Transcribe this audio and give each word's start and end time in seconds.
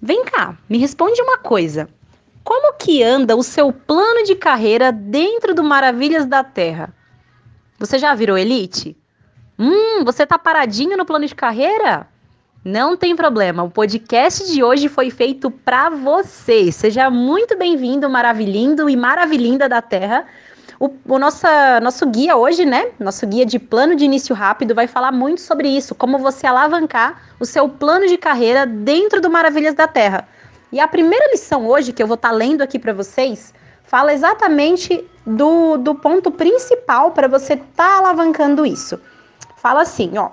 Vem 0.00 0.24
cá, 0.24 0.56
me 0.68 0.78
responde 0.78 1.20
uma 1.20 1.38
coisa. 1.38 1.88
Como 2.44 2.74
que 2.74 3.02
anda 3.02 3.36
o 3.36 3.42
seu 3.42 3.72
plano 3.72 4.22
de 4.24 4.34
carreira 4.34 4.90
dentro 4.92 5.54
do 5.54 5.62
Maravilhas 5.62 6.24
da 6.24 6.42
Terra? 6.44 6.94
Você 7.78 7.98
já 7.98 8.14
virou 8.14 8.38
elite? 8.38 8.96
Hum, 9.58 10.04
você 10.04 10.24
tá 10.24 10.38
paradinho 10.38 10.96
no 10.96 11.04
plano 11.04 11.26
de 11.26 11.34
carreira? 11.34 12.08
Não 12.64 12.96
tem 12.96 13.14
problema, 13.16 13.62
o 13.62 13.70
podcast 13.70 14.52
de 14.52 14.62
hoje 14.62 14.88
foi 14.88 15.10
feito 15.10 15.50
para 15.50 15.90
você. 15.90 16.70
Seja 16.70 17.08
muito 17.08 17.56
bem-vindo, 17.56 18.08
maravilhindo 18.10 18.88
e 18.88 18.96
maravilhinda 18.96 19.68
da 19.68 19.80
Terra. 19.80 20.26
O, 20.80 20.90
o 21.08 21.18
nossa, 21.18 21.80
nosso 21.80 22.06
guia 22.06 22.36
hoje, 22.36 22.64
né? 22.64 22.92
Nosso 23.00 23.26
guia 23.26 23.44
de 23.44 23.58
plano 23.58 23.96
de 23.96 24.04
início 24.04 24.32
rápido 24.32 24.76
vai 24.76 24.86
falar 24.86 25.10
muito 25.10 25.40
sobre 25.40 25.68
isso, 25.68 25.92
como 25.92 26.18
você 26.18 26.46
alavancar 26.46 27.20
o 27.40 27.44
seu 27.44 27.68
plano 27.68 28.06
de 28.06 28.16
carreira 28.16 28.64
dentro 28.64 29.20
do 29.20 29.28
Maravilhas 29.28 29.74
da 29.74 29.88
Terra. 29.88 30.28
E 30.70 30.78
a 30.78 30.86
primeira 30.86 31.32
lição 31.32 31.66
hoje, 31.66 31.92
que 31.92 32.00
eu 32.00 32.06
vou 32.06 32.14
estar 32.14 32.28
tá 32.28 32.34
lendo 32.34 32.62
aqui 32.62 32.78
para 32.78 32.92
vocês, 32.92 33.52
fala 33.82 34.12
exatamente 34.12 35.04
do, 35.26 35.78
do 35.78 35.96
ponto 35.96 36.30
principal 36.30 37.10
para 37.10 37.26
você 37.26 37.54
estar 37.54 37.66
tá 37.74 37.98
alavancando 37.98 38.64
isso. 38.64 39.00
Fala 39.56 39.82
assim, 39.82 40.16
ó. 40.16 40.30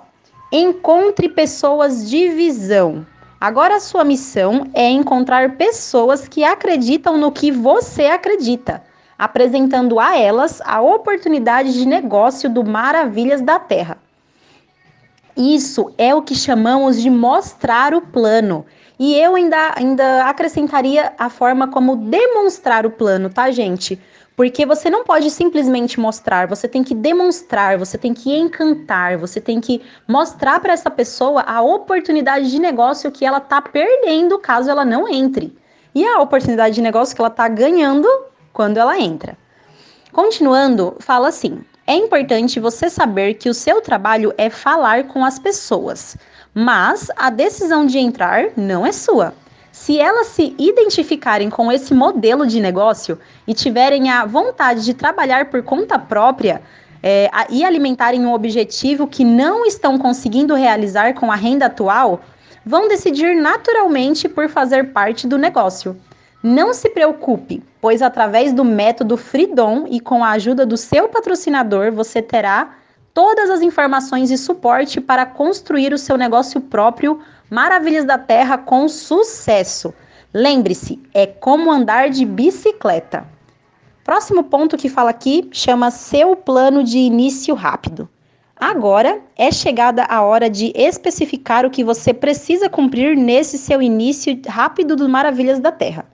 Encontre 0.52 1.28
pessoas 1.28 2.08
de 2.08 2.28
visão. 2.28 3.04
Agora 3.40 3.76
a 3.76 3.80
sua 3.80 4.04
missão 4.04 4.70
é 4.74 4.88
encontrar 4.88 5.56
pessoas 5.56 6.28
que 6.28 6.44
acreditam 6.44 7.18
no 7.18 7.32
que 7.32 7.50
você 7.50 8.06
acredita 8.06 8.84
apresentando 9.18 9.98
a 9.98 10.16
elas 10.16 10.60
a 10.64 10.80
oportunidade 10.80 11.72
de 11.72 11.86
negócio 11.86 12.50
do 12.50 12.64
Maravilhas 12.64 13.40
da 13.40 13.58
Terra. 13.58 13.98
Isso 15.36 15.92
é 15.98 16.14
o 16.14 16.22
que 16.22 16.34
chamamos 16.34 17.00
de 17.00 17.10
mostrar 17.10 17.94
o 17.94 18.00
plano. 18.00 18.64
E 18.98 19.14
eu 19.14 19.34
ainda, 19.34 19.74
ainda 19.76 20.24
acrescentaria 20.24 21.12
a 21.18 21.28
forma 21.28 21.68
como 21.68 21.96
demonstrar 21.96 22.86
o 22.86 22.90
plano, 22.90 23.28
tá, 23.28 23.50
gente? 23.50 24.00
Porque 24.34 24.64
você 24.64 24.88
não 24.88 25.04
pode 25.04 25.30
simplesmente 25.30 26.00
mostrar, 26.00 26.46
você 26.46 26.66
tem 26.68 26.82
que 26.82 26.94
demonstrar, 26.94 27.78
você 27.78 27.96
tem 27.96 28.14
que 28.14 28.34
encantar, 28.34 29.16
você 29.18 29.40
tem 29.40 29.60
que 29.60 29.82
mostrar 30.06 30.60
para 30.60 30.72
essa 30.72 30.90
pessoa 30.90 31.42
a 31.42 31.62
oportunidade 31.62 32.50
de 32.50 32.58
negócio 32.58 33.10
que 33.10 33.24
ela 33.24 33.40
tá 33.40 33.60
perdendo 33.60 34.38
caso 34.38 34.70
ela 34.70 34.84
não 34.84 35.08
entre. 35.08 35.56
E 35.94 36.06
a 36.06 36.20
oportunidade 36.20 36.74
de 36.74 36.82
negócio 36.82 37.14
que 37.14 37.20
ela 37.20 37.30
tá 37.30 37.48
ganhando 37.48 38.06
quando 38.56 38.78
ela 38.78 38.98
entra. 38.98 39.36
Continuando, 40.10 40.96
fala 40.98 41.28
assim: 41.28 41.60
é 41.86 41.94
importante 41.94 42.58
você 42.58 42.88
saber 42.88 43.34
que 43.34 43.50
o 43.50 43.54
seu 43.54 43.82
trabalho 43.82 44.32
é 44.38 44.48
falar 44.48 45.04
com 45.04 45.22
as 45.22 45.38
pessoas, 45.38 46.16
mas 46.54 47.10
a 47.16 47.28
decisão 47.28 47.84
de 47.84 47.98
entrar 47.98 48.46
não 48.56 48.86
é 48.86 48.92
sua. 48.92 49.34
Se 49.70 50.00
elas 50.00 50.28
se 50.28 50.54
identificarem 50.58 51.50
com 51.50 51.70
esse 51.70 51.92
modelo 51.92 52.46
de 52.46 52.58
negócio 52.58 53.18
e 53.46 53.52
tiverem 53.52 54.08
a 54.08 54.24
vontade 54.24 54.82
de 54.86 54.94
trabalhar 54.94 55.50
por 55.50 55.62
conta 55.62 55.98
própria 55.98 56.62
é, 57.02 57.28
e 57.50 57.62
alimentarem 57.62 58.24
um 58.24 58.32
objetivo 58.32 59.06
que 59.06 59.22
não 59.22 59.66
estão 59.66 59.98
conseguindo 59.98 60.54
realizar 60.54 61.12
com 61.12 61.30
a 61.30 61.36
renda 61.36 61.66
atual, 61.66 62.22
vão 62.64 62.88
decidir 62.88 63.36
naturalmente 63.36 64.30
por 64.30 64.48
fazer 64.48 64.92
parte 64.94 65.26
do 65.26 65.36
negócio. 65.36 65.94
Não 66.48 66.72
se 66.72 66.88
preocupe, 66.90 67.60
pois 67.80 68.00
através 68.00 68.52
do 68.52 68.64
método 68.64 69.16
Freedom 69.16 69.84
e 69.90 69.98
com 69.98 70.22
a 70.22 70.30
ajuda 70.30 70.64
do 70.64 70.76
seu 70.76 71.08
patrocinador, 71.08 71.90
você 71.90 72.22
terá 72.22 72.76
todas 73.12 73.50
as 73.50 73.62
informações 73.62 74.30
e 74.30 74.38
suporte 74.38 75.00
para 75.00 75.26
construir 75.26 75.92
o 75.92 75.98
seu 75.98 76.16
negócio 76.16 76.60
próprio 76.60 77.20
Maravilhas 77.50 78.04
da 78.04 78.16
Terra 78.16 78.56
com 78.56 78.88
sucesso. 78.88 79.92
Lembre-se, 80.32 81.02
é 81.12 81.26
como 81.26 81.68
andar 81.68 82.10
de 82.10 82.24
bicicleta. 82.24 83.26
Próximo 84.04 84.44
ponto 84.44 84.76
que 84.76 84.88
fala 84.88 85.10
aqui 85.10 85.48
chama 85.50 85.90
seu 85.90 86.36
plano 86.36 86.84
de 86.84 86.98
início 86.98 87.56
rápido. 87.56 88.08
Agora 88.54 89.20
é 89.36 89.50
chegada 89.50 90.04
a 90.04 90.22
hora 90.22 90.48
de 90.48 90.72
especificar 90.76 91.66
o 91.66 91.70
que 91.70 91.82
você 91.82 92.14
precisa 92.14 92.70
cumprir 92.70 93.16
nesse 93.16 93.58
seu 93.58 93.82
início 93.82 94.40
rápido 94.46 94.94
do 94.94 95.08
Maravilhas 95.08 95.58
da 95.58 95.72
Terra. 95.72 96.06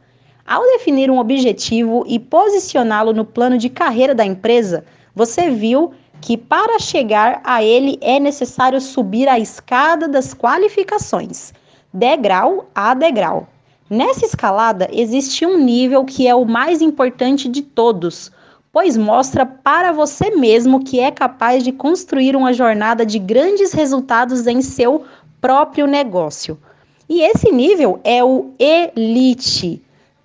Ao 0.47 0.63
definir 0.63 1.11
um 1.11 1.19
objetivo 1.19 2.05
e 2.07 2.19
posicioná-lo 2.19 3.13
no 3.13 3.25
plano 3.25 3.57
de 3.57 3.69
carreira 3.69 4.15
da 4.15 4.25
empresa, 4.25 4.85
você 5.15 5.51
viu 5.51 5.93
que 6.21 6.37
para 6.37 6.79
chegar 6.79 7.41
a 7.45 7.63
ele 7.63 7.99
é 8.01 8.19
necessário 8.19 8.81
subir 8.81 9.29
a 9.29 9.39
escada 9.39 10.09
das 10.09 10.35
qualificações, 10.35 11.53
degrau 11.93 12.69
a 12.75 12.95
degrau. 12.95 13.49
Nessa 13.89 14.25
escalada 14.25 14.89
existe 14.93 15.45
um 15.45 15.59
nível 15.59 16.05
que 16.05 16.27
é 16.27 16.35
o 16.35 16.45
mais 16.45 16.81
importante 16.81 17.49
de 17.49 17.63
todos, 17.63 18.33
pois 18.73 18.97
mostra 18.97 19.45
para 19.45 19.93
você 19.93 20.31
mesmo 20.31 20.83
que 20.83 20.99
é 20.99 21.11
capaz 21.11 21.63
de 21.63 21.73
construir 21.73 22.35
uma 22.35 22.53
jornada 22.53 23.05
de 23.05 23.19
grandes 23.19 23.73
resultados 23.73 24.47
em 24.47 24.63
seu 24.63 25.05
próprio 25.41 25.87
negócio. 25.87 26.59
E 27.09 27.21
esse 27.21 27.53
nível 27.53 28.01
é 28.03 28.25
o 28.25 28.53
Elite. 28.59 29.83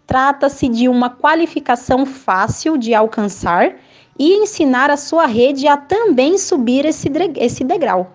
Trata-se 0.08 0.70
de 0.70 0.88
uma 0.88 1.10
qualificação 1.10 2.06
fácil 2.06 2.78
de 2.78 2.94
alcançar 2.94 3.76
e 4.18 4.36
ensinar 4.36 4.90
a 4.90 4.96
sua 4.96 5.26
rede 5.26 5.68
a 5.68 5.76
também 5.76 6.38
subir 6.38 6.86
esse, 6.86 7.12
esse 7.36 7.64
degrau. 7.66 8.14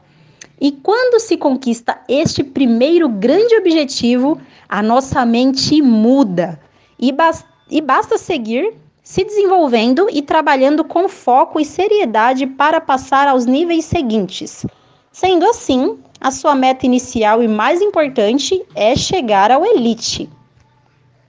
E 0.59 0.73
quando 0.73 1.21
se 1.21 1.37
conquista 1.37 2.01
este 2.09 2.43
primeiro 2.43 3.09
grande 3.09 3.55
objetivo, 3.57 4.41
a 4.69 4.83
nossa 4.83 5.27
mente 5.27 5.83
muda 5.83 6.59
e, 6.99 7.13
bas 7.13 7.45
e 7.71 7.81
basta 7.81 8.17
seguir 8.17 8.75
se 9.03 9.25
desenvolvendo 9.25 10.09
e 10.11 10.23
trabalhando 10.23 10.85
com 10.85 11.09
foco 11.09 11.61
e 11.61 11.65
seriedade 11.65 12.47
para 12.47 12.81
passar 12.81 13.29
aos 13.29 13.45
níveis 13.45 13.85
seguintes. 13.85 14.65
Sendo 15.11 15.45
assim, 15.45 15.99
a 16.21 16.31
sua 16.31 16.55
meta 16.55 16.87
inicial 16.87 17.43
e 17.43 17.49
mais 17.49 17.83
importante 17.83 18.65
é 18.75 18.97
chegar 18.97 19.51
ao 19.51 19.67
elite. 19.67 20.31